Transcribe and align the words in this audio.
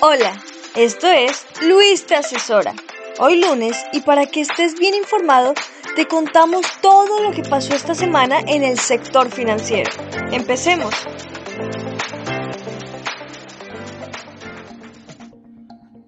Hola, 0.00 0.42
esto 0.74 1.06
es 1.06 1.46
Luis 1.62 2.06
te 2.06 2.14
asesora. 2.14 2.74
Hoy 3.18 3.40
lunes 3.40 3.76
y 3.92 4.00
para 4.00 4.26
que 4.26 4.40
estés 4.40 4.78
bien 4.78 4.94
informado, 4.94 5.54
te 5.94 6.06
contamos 6.06 6.66
todo 6.80 7.22
lo 7.22 7.30
que 7.30 7.42
pasó 7.42 7.74
esta 7.74 7.94
semana 7.94 8.40
en 8.46 8.62
el 8.62 8.78
sector 8.78 9.30
financiero. 9.30 9.90
Empecemos. 10.32 10.94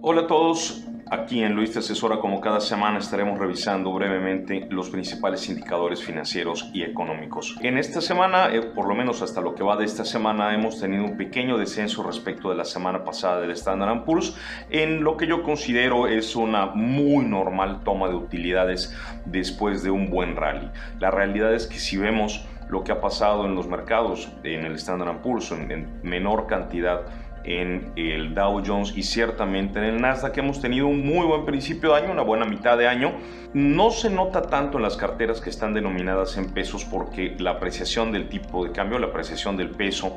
Hola 0.01 0.23
a 0.23 0.27
todos, 0.27 0.85
Aquí 1.11 1.43
en 1.43 1.55
Luis 1.55 1.73
Te 1.73 1.79
Asesora, 1.79 2.19
como 2.19 2.39
cada 2.39 2.61
semana, 2.61 2.99
estaremos 2.99 3.39
revisando 3.39 3.91
brevemente 3.95 4.67
los 4.69 4.91
principales 4.91 5.49
indicadores 5.49 6.03
financieros 6.03 6.69
y 6.75 6.83
económicos. 6.83 7.57
En 7.63 7.79
esta 7.79 8.03
semana, 8.03 8.53
eh, 8.53 8.61
por 8.61 8.87
lo 8.87 8.95
menos 8.95 9.23
hasta 9.23 9.41
lo 9.41 9.55
que 9.55 9.63
va 9.63 9.77
de 9.77 9.87
esta 9.87 10.05
semana, 10.05 10.53
hemos 10.53 10.79
tenido 10.79 11.05
un 11.05 11.17
pequeño 11.17 11.57
descenso 11.57 12.03
respecto 12.03 12.51
de 12.51 12.57
la 12.57 12.67
semana 12.67 13.05
pasada 13.05 13.41
del 13.41 13.53
Standard 13.53 14.05
Poor's, 14.05 14.37
en 14.69 15.03
lo 15.03 15.17
que 15.17 15.27
yo 15.27 15.43
considero 15.43 16.09
es 16.09 16.37
una 16.37 16.67
muy 16.67 17.25
normal 17.25 17.81
toma 17.85 18.09
de 18.09 18.15
utilidades 18.15 18.95
después 19.25 19.83
de 19.83 19.91
un 19.91 20.11
buen 20.11 20.37
rally. 20.37 20.69
La 21.01 21.11
realidad 21.11 21.55
es 21.55 21.67
que 21.67 21.79
si 21.79 21.97
vemos 21.97 22.47
lo 22.69 22.85
que 22.85 22.93
ha 22.93 23.01
pasado 23.01 23.47
en 23.47 23.55
los 23.55 23.67
mercados, 23.67 24.31
en 24.45 24.67
el 24.67 24.75
Standard 24.75 25.23
Poor's, 25.23 25.53
en, 25.53 25.71
en 25.71 26.01
menor 26.03 26.47
cantidad, 26.47 27.07
en 27.49 27.93
el 27.97 28.35
Dow 28.35 28.63
Jones 28.65 28.93
y 28.95 29.03
ciertamente 29.03 29.79
en 29.79 29.85
el 29.87 30.01
Nasdaq 30.01 30.37
hemos 30.37 30.61
tenido 30.61 30.87
un 30.87 31.05
muy 31.05 31.27
buen 31.27 31.47
principio 31.47 31.93
de 31.93 32.03
año, 32.03 32.13
una 32.13 32.23
buena 32.23 32.45
mitad 32.45 32.77
de 32.77 32.87
año. 32.87 33.13
No 33.55 33.91
se 33.91 34.11
nota 34.11 34.43
tanto 34.43 34.77
en 34.77 34.83
las 34.83 34.97
carteras 34.97 35.41
que 35.41 35.49
están 35.49 35.73
denominadas 35.73 36.37
en 36.37 36.53
pesos 36.53 36.85
porque 36.85 37.35
la 37.39 37.53
apreciación 37.53 38.13
del 38.13 38.29
tipo 38.29 38.65
de 38.65 38.73
cambio, 38.73 38.99
la 38.99 39.07
apreciación 39.07 39.57
del 39.57 39.71
peso 39.71 40.15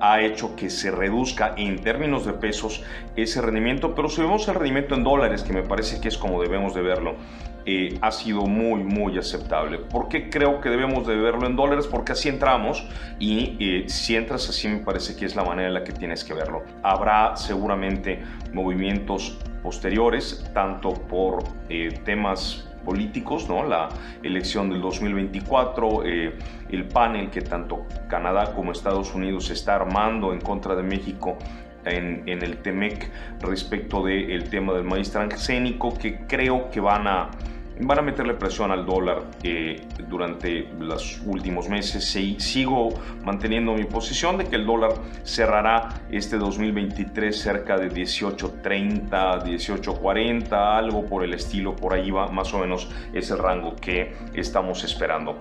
ha 0.00 0.20
hecho 0.20 0.56
que 0.56 0.68
se 0.68 0.90
reduzca 0.90 1.54
en 1.56 1.80
términos 1.80 2.26
de 2.26 2.32
pesos 2.32 2.82
ese 3.14 3.40
rendimiento, 3.40 3.94
pero 3.94 4.08
si 4.08 4.20
vemos 4.20 4.48
el 4.48 4.56
rendimiento 4.56 4.96
en 4.96 5.04
dólares, 5.04 5.44
que 5.44 5.52
me 5.52 5.62
parece 5.62 6.00
que 6.00 6.08
es 6.08 6.18
como 6.18 6.42
debemos 6.42 6.74
de 6.74 6.82
verlo, 6.82 7.14
eh, 7.66 7.98
ha 8.00 8.10
sido 8.10 8.46
muy, 8.46 8.82
muy 8.82 9.18
aceptable. 9.18 9.78
¿Por 9.78 10.08
qué 10.08 10.30
creo 10.30 10.60
que 10.60 10.68
debemos 10.68 11.06
de 11.06 11.16
verlo 11.16 11.46
en 11.46 11.56
dólares? 11.56 11.86
Porque 11.86 12.12
así 12.12 12.28
entramos 12.28 12.86
y 13.18 13.56
eh, 13.60 13.88
si 13.88 14.16
entras 14.16 14.48
así 14.48 14.68
me 14.68 14.78
parece 14.78 15.16
que 15.16 15.24
es 15.24 15.36
la 15.36 15.44
manera 15.44 15.68
en 15.68 15.74
la 15.74 15.84
que 15.84 15.92
tienes 15.92 16.24
que 16.24 16.34
verlo. 16.34 16.62
Habrá 16.82 17.36
seguramente 17.36 18.22
movimientos 18.52 19.38
posteriores, 19.62 20.44
tanto 20.52 20.92
por 20.92 21.44
eh, 21.68 22.00
temas 22.04 22.68
políticos, 22.84 23.48
¿no? 23.48 23.64
la 23.64 23.88
elección 24.22 24.68
del 24.70 24.80
2024, 24.80 26.04
eh, 26.04 26.38
el 26.70 26.84
panel 26.88 27.30
que 27.30 27.40
tanto 27.40 27.86
Canadá 28.08 28.54
como 28.54 28.72
Estados 28.72 29.14
Unidos 29.14 29.50
está 29.50 29.76
armando 29.76 30.32
en 30.32 30.40
contra 30.40 30.74
de 30.74 30.82
México 30.82 31.38
en, 31.84 32.22
en 32.26 32.42
el 32.42 32.58
TEMEC 32.58 33.10
respecto 33.40 34.04
del 34.04 34.48
tema 34.50 34.72
del 34.72 34.84
maíz 34.84 35.10
transgénico, 35.10 35.96
que 35.96 36.26
creo 36.26 36.70
que 36.70 36.80
van 36.80 37.06
a 37.06 37.30
van 37.80 37.98
a 37.98 38.02
meterle 38.02 38.34
presión 38.34 38.70
al 38.70 38.84
dólar 38.86 39.22
eh, 39.42 39.86
durante 40.08 40.68
los 40.78 41.20
últimos 41.24 41.68
meses. 41.68 42.14
y 42.16 42.38
sigo 42.40 42.90
manteniendo 43.24 43.74
mi 43.74 43.84
posición 43.84 44.38
de 44.38 44.44
que 44.44 44.56
el 44.56 44.66
dólar 44.66 44.92
cerrará 45.24 45.88
este 46.10 46.36
2023 46.38 47.36
cerca 47.36 47.76
de 47.76 47.90
18.30, 47.90 49.42
18.40, 49.42 50.52
algo 50.52 51.06
por 51.06 51.24
el 51.24 51.34
estilo, 51.34 51.74
por 51.74 51.94
ahí 51.94 52.10
va 52.10 52.28
más 52.28 52.52
o 52.54 52.58
menos 52.58 52.88
ese 53.12 53.36
rango 53.36 53.76
que 53.76 54.14
estamos 54.34 54.84
esperando. 54.84 55.38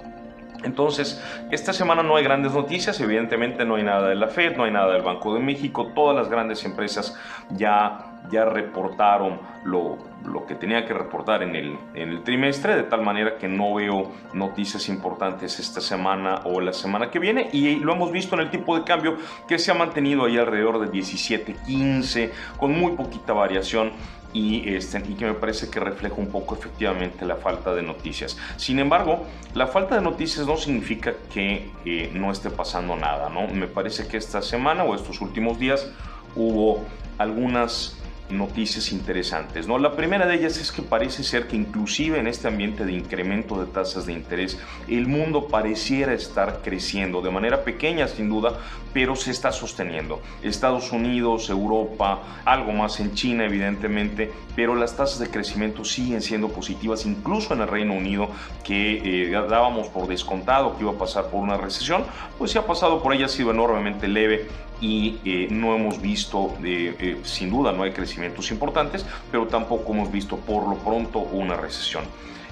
Entonces, 0.64 1.22
esta 1.50 1.74
semana 1.74 2.04
no 2.04 2.16
hay 2.16 2.24
grandes 2.24 2.54
noticias, 2.54 3.00
evidentemente 3.02 3.66
no 3.66 3.76
hay 3.76 3.84
nada 3.84 4.10
de 4.10 4.16
la 4.16 4.28
Fed, 4.28 4.56
no 4.58 4.64
hay 4.66 4.72
nada 4.72 4.94
del 4.94 5.02
Banco 5.02 5.34
de 5.34 5.40
México, 5.40 5.92
todas 5.96 6.16
las 6.16 6.30
grandes 6.30 6.64
empresas 6.66 7.18
ya, 7.50 8.11
ya 8.32 8.46
reportaron 8.46 9.40
lo, 9.64 9.98
lo 10.26 10.46
que 10.46 10.56
tenía 10.56 10.86
que 10.86 10.94
reportar 10.94 11.44
en 11.44 11.56
el, 11.56 11.78
en 11.94 12.10
el 12.10 12.24
trimestre, 12.24 12.76
de 12.76 12.84
tal 12.84 13.02
manera 13.02 13.38
que 13.38 13.48
no 13.48 13.76
veo 13.76 14.12
noticias 14.34 14.90
importantes 14.90 15.60
esta 15.60 15.82
semana 15.82 16.42
o 16.46 16.62
la 16.62 16.74
semana 16.74 17.12
que 17.12 17.20
viene, 17.20 17.50
y 17.52 17.76
lo 17.76 17.94
hemos 17.94 18.12
visto 18.12 18.36
en 18.36 18.42
el 18.42 18.50
tipo 18.50 18.78
de 18.78 18.84
cambio 18.84 19.18
que 19.48 19.60
se 19.60 19.72
ha 19.72 19.74
mantenido 19.74 20.26
ahí 20.26 20.38
alrededor 20.38 20.80
de 20.80 20.92
17.15, 20.92 22.32
con 22.58 22.78
muy 22.78 22.94
poquita 22.94 23.34
variación 23.34 23.92
y, 24.34 24.74
este, 24.74 25.00
y 25.00 25.16
que 25.16 25.26
me 25.26 25.34
parece 25.34 25.70
que 25.70 25.80
refleja 25.80 26.16
un 26.16 26.28
poco 26.28 26.56
efectivamente 26.56 27.26
la 27.26 27.36
falta 27.36 27.74
de 27.74 27.82
noticias. 27.82 28.38
Sin 28.58 28.80
embargo, 28.80 29.26
la 29.54 29.68
falta 29.68 29.96
de 29.96 30.02
noticias 30.02 30.46
no 30.48 30.58
significa 30.58 31.14
que 31.34 31.70
eh, 31.86 32.12
no 32.14 32.32
esté 32.32 32.50
pasando 32.50 32.96
nada, 32.96 33.30
¿no? 33.30 33.48
Me 33.48 33.68
parece 33.68 34.08
que 34.08 34.18
esta 34.18 34.42
semana 34.42 34.84
o 34.84 34.96
estos 34.96 35.22
últimos 35.22 35.60
días 35.60 35.90
hubo 36.36 36.84
algunas 37.18 38.01
noticias 38.32 38.92
interesantes. 38.92 39.68
¿no? 39.68 39.78
La 39.78 39.96
primera 39.96 40.26
de 40.26 40.36
ellas 40.36 40.58
es 40.58 40.72
que 40.72 40.82
parece 40.82 41.24
ser 41.24 41.48
que 41.48 41.56
inclusive 41.56 42.20
en 42.20 42.28
este 42.28 42.48
ambiente 42.48 42.86
de 42.86 42.94
incremento 42.94 43.60
de 43.60 43.72
tasas 43.72 44.06
de 44.06 44.14
interés, 44.14 44.60
el 44.88 45.08
mundo 45.08 45.48
pareciera 45.48 46.14
estar 46.14 46.62
creciendo 46.64 47.22
de 47.22 47.32
manera 47.32 47.64
pequeña 47.64 48.08
sin 48.08 48.30
duda, 48.30 48.60
pero 48.94 49.16
se 49.16 49.32
está 49.32 49.52
sosteniendo. 49.52 50.22
Estados 50.42 50.92
Unidos, 50.92 51.50
Europa, 51.50 52.22
algo 52.46 52.72
más 52.74 53.00
en 53.00 53.14
China 53.14 53.46
evidentemente, 53.46 54.32
pero 54.56 54.76
las 54.76 54.96
tasas 54.96 55.20
de 55.20 55.30
crecimiento 55.30 55.86
siguen 55.86 56.22
siendo 56.22 56.50
positivas, 56.50 57.06
incluso 57.06 57.54
en 57.54 57.62
el 57.62 57.68
Reino 57.68 57.94
Unido, 57.94 58.30
que 58.64 59.28
eh, 59.28 59.32
dábamos 59.32 59.88
por 59.88 60.08
descontado 60.08 60.76
que 60.76 60.84
iba 60.84 60.92
a 60.92 60.98
pasar 60.98 61.30
por 61.30 61.42
una 61.42 61.58
recesión, 61.58 62.04
pues 62.38 62.52
se 62.52 62.60
ha 62.60 62.66
pasado 62.66 63.02
por 63.02 63.14
ella, 63.14 63.26
ha 63.26 63.30
sido 63.30 63.52
enormemente 63.52 64.08
leve 64.08 64.48
y 64.82 65.20
eh, 65.24 65.48
no 65.50 65.76
hemos 65.76 66.02
visto, 66.02 66.56
eh, 66.64 67.20
sin 67.24 67.52
duda 67.52 67.72
no 67.72 67.84
hay 67.84 67.92
crecimientos 67.92 68.52
importantes, 68.52 69.06
pero 69.32 69.48
tampoco 69.48 69.94
hemos 69.94 70.12
visto 70.12 70.38
por 70.38 70.68
lo 70.68 70.76
pronto 70.76 71.20
una 71.20 71.56
recesión. 71.56 72.04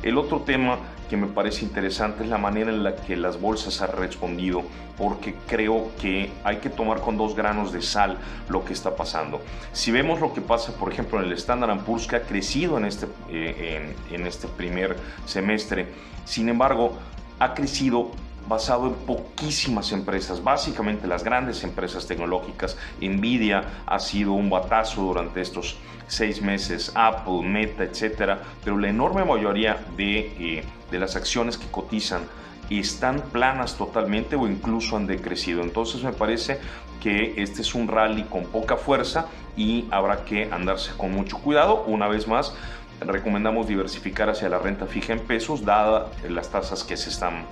El 0.01 0.17
otro 0.17 0.39
tema 0.41 0.77
que 1.09 1.17
me 1.17 1.27
parece 1.27 1.65
interesante 1.65 2.23
es 2.23 2.29
la 2.29 2.37
manera 2.37 2.69
en 2.69 2.83
la 2.83 2.95
que 2.95 3.17
las 3.17 3.41
bolsas 3.41 3.81
han 3.81 3.91
respondido, 3.93 4.63
porque 4.97 5.35
creo 5.47 5.91
que 5.99 6.31
hay 6.43 6.57
que 6.57 6.69
tomar 6.69 7.01
con 7.01 7.17
dos 7.17 7.35
granos 7.35 7.73
de 7.73 7.81
sal 7.81 8.17
lo 8.47 8.63
que 8.63 8.71
está 8.71 8.95
pasando. 8.95 9.41
Si 9.73 9.91
vemos 9.91 10.21
lo 10.21 10.33
que 10.33 10.39
pasa, 10.39 10.71
por 10.73 10.93
ejemplo, 10.93 11.19
en 11.19 11.25
el 11.25 11.33
Standard 11.33 11.79
Poor's, 11.79 12.07
que 12.07 12.15
ha 12.15 12.21
crecido 12.21 12.77
en 12.77 12.85
este, 12.85 13.07
eh, 13.29 13.93
en 14.11 14.27
este 14.27 14.47
primer 14.47 14.95
semestre, 15.25 15.87
sin 16.23 16.47
embargo, 16.47 16.93
ha 17.39 17.53
crecido 17.53 18.11
basado 18.49 18.87
en 18.87 18.95
poquísimas 18.95 19.91
empresas, 19.91 20.43
básicamente 20.43 21.07
las 21.07 21.23
grandes 21.23 21.63
empresas 21.63 22.07
tecnológicas. 22.07 22.77
Nvidia 22.99 23.63
ha 23.85 23.99
sido 23.99 24.33
un 24.33 24.49
batazo 24.49 25.03
durante 25.03 25.39
estos 25.39 25.77
seis 26.07 26.41
meses, 26.41 26.91
Apple, 26.95 27.43
Meta, 27.43 27.83
etcétera, 27.83 28.39
pero 28.63 28.79
la 28.79 28.89
enorme 28.89 29.23
mayoría 29.23 29.77
de, 29.95 30.19
eh, 30.39 30.63
de 30.89 30.99
las 30.99 31.15
acciones 31.15 31.59
que 31.59 31.67
cotizan 31.67 32.23
están 32.71 33.21
planas 33.31 33.75
totalmente 33.75 34.35
o 34.35 34.47
incluso 34.47 34.97
han 34.97 35.05
decrecido. 35.05 35.61
Entonces 35.61 36.03
me 36.03 36.11
parece 36.11 36.59
que 37.01 37.35
este 37.37 37.61
es 37.61 37.75
un 37.75 37.87
rally 37.87 38.23
con 38.23 38.45
poca 38.45 38.77
fuerza 38.77 39.27
y 39.55 39.85
habrá 39.91 40.25
que 40.25 40.49
andarse 40.51 40.91
con 40.97 41.11
mucho 41.11 41.37
cuidado. 41.37 41.83
Una 41.85 42.07
vez 42.07 42.27
más, 42.27 42.53
recomendamos 42.99 43.67
diversificar 43.67 44.29
hacia 44.29 44.49
la 44.49 44.57
renta 44.57 44.87
fija 44.87 45.13
en 45.13 45.19
pesos, 45.19 45.63
dadas 45.63 46.07
las 46.27 46.49
tasas 46.49 46.83
que 46.83 46.97
se 46.97 47.09
están 47.09 47.45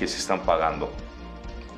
que 0.00 0.08
se 0.08 0.16
están 0.16 0.40
pagando. 0.40 0.90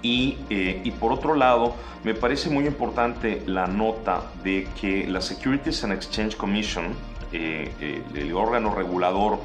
Y, 0.01 0.39
eh, 0.49 0.81
y, 0.85 0.93
por 0.93 1.13
otro 1.13 1.35
lado, 1.35 1.75
me 2.05 2.15
parece 2.15 2.49
muy 2.51 2.67
importante 2.67 3.43
la 3.47 3.67
nota 3.67 4.23
de 4.45 4.69
que 4.81 5.07
la 5.09 5.21
Securities 5.21 5.83
and 5.83 5.93
Exchange 5.93 6.37
Commission, 6.37 6.95
eh, 7.33 7.73
eh, 7.81 8.03
el 8.15 8.33
órgano 8.35 8.75
regulador 8.75 9.41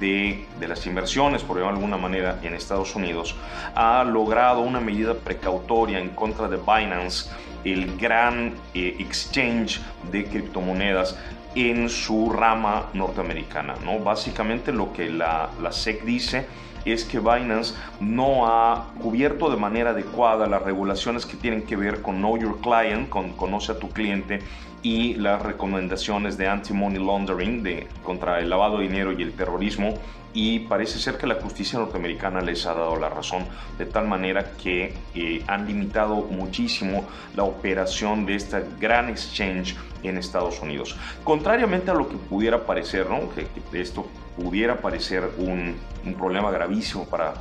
de, 0.00 0.46
de, 0.58 0.68
las 0.68 0.86
inversiones, 0.86 1.42
por 1.42 1.58
llamarlo 1.58 1.78
de 1.78 1.84
alguna 1.84 1.96
manera, 1.98 2.40
en 2.42 2.54
Estados 2.54 2.96
Unidos, 2.96 3.34
ha 3.74 4.02
logrado 4.04 4.60
una 4.60 4.80
medida 4.80 5.14
precautoria 5.14 5.98
en 5.98 6.10
contra 6.10 6.48
de 6.48 6.56
Binance, 6.56 7.30
el 7.64 7.96
gran 7.96 8.54
exchange 8.74 9.80
de 10.10 10.24
criptomonedas 10.24 11.16
en 11.54 11.88
su 11.88 12.30
rama 12.30 12.88
norteamericana. 12.94 13.74
¿no? 13.84 13.98
Básicamente 13.98 14.72
lo 14.72 14.92
que 14.92 15.10
la, 15.10 15.50
la 15.60 15.70
SEC 15.70 16.02
dice 16.02 16.46
es 16.84 17.04
que 17.04 17.18
Binance 17.18 17.74
no 18.00 18.46
ha 18.46 18.88
cubierto 19.00 19.50
de 19.50 19.56
manera 19.56 19.90
adecuada 19.90 20.46
las 20.46 20.62
regulaciones 20.62 21.26
que 21.26 21.36
tienen 21.36 21.62
que 21.62 21.76
ver 21.76 22.02
con 22.02 22.16
Know 22.16 22.38
Your 22.38 22.60
Client, 22.60 23.08
con 23.08 23.32
conoce 23.32 23.72
a 23.72 23.78
tu 23.78 23.88
cliente 23.90 24.40
y 24.82 25.14
las 25.14 25.40
recomendaciones 25.40 26.36
de 26.36 26.48
anti-money 26.48 27.02
laundering, 27.02 27.62
de, 27.62 27.86
contra 28.02 28.40
el 28.40 28.50
lavado 28.50 28.78
de 28.78 28.88
dinero 28.88 29.12
y 29.12 29.22
el 29.22 29.32
terrorismo. 29.32 29.94
Y 30.34 30.60
parece 30.60 30.98
ser 30.98 31.18
que 31.18 31.26
la 31.26 31.34
justicia 31.34 31.78
norteamericana 31.78 32.40
les 32.40 32.66
ha 32.66 32.72
dado 32.72 32.96
la 32.96 33.10
razón, 33.10 33.44
de 33.76 33.84
tal 33.84 34.08
manera 34.08 34.52
que 34.62 34.94
eh, 35.14 35.44
han 35.46 35.66
limitado 35.66 36.16
muchísimo 36.16 37.04
la 37.36 37.44
operación 37.44 38.24
de 38.24 38.36
esta 38.36 38.62
gran 38.80 39.10
exchange 39.10 39.76
en 40.02 40.16
Estados 40.16 40.60
Unidos. 40.60 40.96
Contrariamente 41.22 41.90
a 41.90 41.94
lo 41.94 42.08
que 42.08 42.16
pudiera 42.16 42.64
parecer, 42.64 43.10
¿no? 43.10 43.28
que, 43.30 43.46
esto 43.78 44.06
pudiera 44.36 44.80
parecer 44.80 45.28
un, 45.38 45.76
un 46.04 46.14
problema 46.14 46.50
gravísimo 46.50 47.06
para 47.06 47.34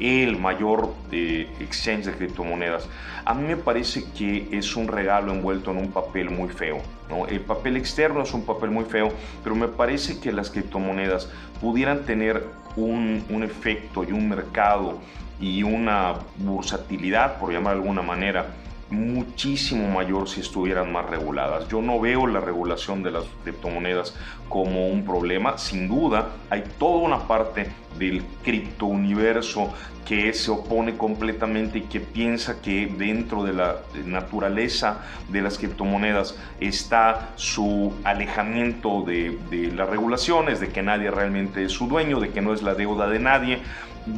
el 0.00 0.38
mayor 0.38 0.94
eh, 1.10 1.48
exchange 1.60 2.06
de 2.06 2.12
criptomonedas, 2.12 2.88
a 3.24 3.34
mí 3.34 3.46
me 3.46 3.56
parece 3.56 4.04
que 4.16 4.48
es 4.52 4.76
un 4.76 4.88
regalo 4.88 5.32
envuelto 5.32 5.70
en 5.70 5.78
un 5.78 5.90
papel 5.90 6.30
muy 6.30 6.48
feo. 6.48 6.78
¿no? 7.08 7.26
El 7.26 7.40
papel 7.40 7.76
externo 7.76 8.22
es 8.22 8.32
un 8.34 8.44
papel 8.44 8.70
muy 8.70 8.84
feo, 8.84 9.08
pero 9.42 9.54
me 9.54 9.68
parece 9.68 10.20
que 10.20 10.32
las 10.32 10.50
criptomonedas 10.50 11.30
pudieran 11.60 12.04
tener 12.04 12.44
un, 12.76 13.24
un 13.30 13.42
efecto 13.42 14.04
y 14.04 14.12
un 14.12 14.28
mercado 14.28 14.98
y 15.40 15.62
una 15.62 16.14
bursatilidad, 16.36 17.38
por 17.38 17.52
llamar 17.52 17.74
de 17.74 17.80
alguna 17.80 18.02
manera, 18.02 18.46
muchísimo 18.90 19.88
mayor 19.88 20.28
si 20.28 20.40
estuvieran 20.40 20.92
más 20.92 21.06
reguladas. 21.10 21.68
Yo 21.68 21.82
no 21.82 21.98
veo 22.00 22.26
la 22.26 22.40
regulación 22.40 23.02
de 23.02 23.10
las 23.10 23.24
criptomonedas 23.42 24.14
como 24.48 24.88
un 24.88 25.04
problema. 25.04 25.58
Sin 25.58 25.88
duda, 25.88 26.28
hay 26.50 26.64
toda 26.78 26.98
una 26.98 27.26
parte 27.26 27.70
del 27.98 28.22
criptouniverso 28.44 29.72
que 30.06 30.32
se 30.34 30.52
opone 30.52 30.96
completamente 30.96 31.78
y 31.78 31.82
que 31.82 31.98
piensa 31.98 32.62
que 32.62 32.86
dentro 32.86 33.42
de 33.42 33.52
la 33.52 33.78
naturaleza 34.04 35.00
de 35.28 35.42
las 35.42 35.58
criptomonedas 35.58 36.38
está 36.60 37.30
su 37.34 37.92
alejamiento 38.04 39.02
de, 39.02 39.36
de 39.50 39.72
las 39.72 39.88
regulaciones, 39.88 40.60
de 40.60 40.68
que 40.68 40.82
nadie 40.82 41.10
realmente 41.10 41.64
es 41.64 41.72
su 41.72 41.88
dueño, 41.88 42.20
de 42.20 42.30
que 42.30 42.40
no 42.40 42.54
es 42.54 42.62
la 42.62 42.74
deuda 42.74 43.08
de 43.08 43.18
nadie. 43.18 43.58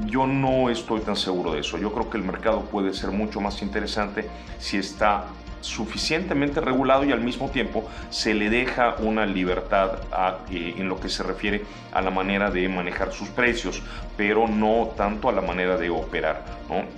Yo 0.06 0.26
no 0.26 0.68
estoy 0.68 1.00
tan 1.00 1.16
seguro 1.16 1.52
de 1.52 1.60
eso. 1.60 1.78
Yo 1.78 1.92
creo 1.92 2.10
que 2.10 2.18
el 2.18 2.24
mercado 2.24 2.62
puede 2.62 2.92
ser 2.92 3.10
mucho 3.10 3.40
más 3.40 3.62
interesante 3.62 4.28
si 4.58 4.76
está 4.76 5.26
suficientemente 5.60 6.60
regulado 6.60 7.04
y 7.04 7.12
al 7.12 7.20
mismo 7.20 7.50
tiempo 7.50 7.88
se 8.10 8.34
le 8.34 8.50
deja 8.50 8.96
una 9.00 9.26
libertad 9.26 9.98
eh, 10.50 10.74
en 10.76 10.88
lo 10.88 11.00
que 11.00 11.08
se 11.08 11.22
refiere 11.22 11.64
a 11.92 12.00
la 12.00 12.10
manera 12.10 12.50
de 12.50 12.68
manejar 12.68 13.12
sus 13.12 13.28
precios, 13.28 13.82
pero 14.16 14.46
no 14.46 14.90
tanto 14.96 15.28
a 15.28 15.32
la 15.32 15.40
manera 15.40 15.76
de 15.76 15.90
operar. 15.90 16.44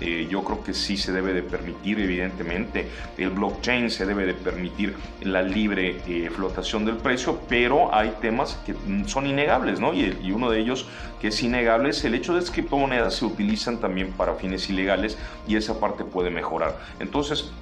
Eh, 0.00 0.26
yo 0.30 0.42
creo 0.42 0.64
que 0.64 0.74
sí 0.74 0.96
se 0.96 1.12
debe 1.12 1.32
de 1.32 1.42
permitir, 1.42 2.00
evidentemente, 2.00 2.88
el 3.18 3.30
blockchain 3.30 3.90
se 3.90 4.04
debe 4.04 4.26
de 4.26 4.34
permitir 4.34 4.96
la 5.22 5.42
libre 5.42 6.00
eh, 6.08 6.30
flotación 6.34 6.84
del 6.84 6.96
precio, 6.96 7.40
pero 7.48 7.94
hay 7.94 8.14
temas 8.20 8.58
que 8.66 8.74
son 9.06 9.26
innegables, 9.26 9.80
¿no? 9.80 9.94
Y, 9.94 10.18
y 10.22 10.32
uno 10.32 10.50
de 10.50 10.58
ellos 10.58 10.86
que 11.20 11.28
es 11.28 11.42
innegable 11.42 11.90
es 11.90 12.04
el 12.04 12.14
hecho 12.14 12.34
de 12.34 12.40
que 12.40 12.50
criptomonedas 12.50 13.14
se 13.14 13.24
utilizan 13.24 13.78
también 13.78 14.12
para 14.12 14.34
fines 14.34 14.68
ilegales 14.70 15.18
y 15.46 15.56
esa 15.56 15.78
parte 15.78 16.04
puede 16.04 16.30
mejorar. 16.30 16.78
Entonces, 16.98 17.52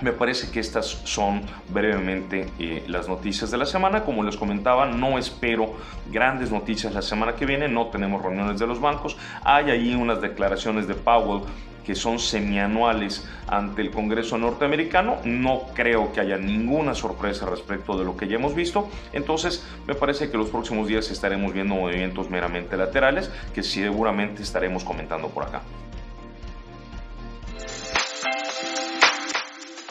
me 0.00 0.12
parece 0.12 0.50
que 0.50 0.60
estas 0.60 0.86
son 0.86 1.42
brevemente 1.68 2.48
eh, 2.58 2.84
las 2.86 3.08
noticias 3.08 3.50
de 3.50 3.58
la 3.58 3.66
semana. 3.66 4.04
Como 4.04 4.22
les 4.22 4.36
comentaba, 4.36 4.86
no 4.86 5.18
espero 5.18 5.74
grandes 6.10 6.50
noticias 6.50 6.94
la 6.94 7.02
semana 7.02 7.34
que 7.34 7.46
viene. 7.46 7.68
No 7.68 7.86
tenemos 7.86 8.22
reuniones 8.22 8.58
de 8.58 8.66
los 8.66 8.80
bancos. 8.80 9.16
Hay 9.44 9.70
ahí 9.70 9.94
unas 9.94 10.20
declaraciones 10.20 10.86
de 10.86 10.94
Powell 10.94 11.42
que 11.84 11.94
son 11.94 12.18
semianuales 12.18 13.26
ante 13.46 13.80
el 13.80 13.90
Congreso 13.90 14.36
norteamericano. 14.36 15.16
No 15.24 15.62
creo 15.74 16.12
que 16.12 16.20
haya 16.20 16.36
ninguna 16.36 16.94
sorpresa 16.94 17.46
respecto 17.46 17.98
de 17.98 18.04
lo 18.04 18.14
que 18.14 18.28
ya 18.28 18.36
hemos 18.36 18.54
visto. 18.54 18.90
Entonces, 19.14 19.66
me 19.86 19.94
parece 19.94 20.30
que 20.30 20.36
los 20.36 20.50
próximos 20.50 20.86
días 20.86 21.10
estaremos 21.10 21.54
viendo 21.54 21.74
movimientos 21.74 22.28
meramente 22.28 22.76
laterales 22.76 23.30
que 23.54 23.62
seguramente 23.62 24.42
estaremos 24.42 24.84
comentando 24.84 25.28
por 25.28 25.44
acá. 25.44 25.62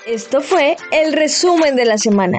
Esto 0.08 0.42
fue 0.42 0.78
el 0.94 1.12
resumen 1.12 1.76
de 1.76 1.84
la 1.84 1.98
semana. 1.98 2.38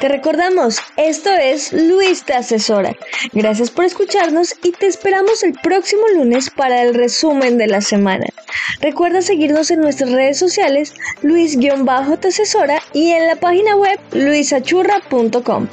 Te 0.00 0.08
recordamos, 0.08 0.78
esto 0.96 1.30
es 1.30 1.70
Luis 1.70 2.24
te 2.24 2.32
asesora. 2.32 2.96
Gracias 3.34 3.70
por 3.70 3.84
escucharnos 3.84 4.54
y 4.62 4.72
te 4.72 4.86
esperamos 4.86 5.42
el 5.42 5.52
próximo 5.52 6.04
lunes 6.14 6.48
para 6.48 6.82
el 6.82 6.94
resumen 6.94 7.58
de 7.58 7.66
la 7.66 7.82
semana. 7.82 8.24
Recuerda 8.80 9.20
seguirnos 9.20 9.70
en 9.70 9.82
nuestras 9.82 10.10
redes 10.10 10.38
sociales 10.38 10.94
Luis-te 11.20 11.70
asesora 12.28 12.80
y 12.94 13.10
en 13.10 13.26
la 13.26 13.36
página 13.36 13.76
web 13.76 14.00
luisachurra.com. 14.12 15.68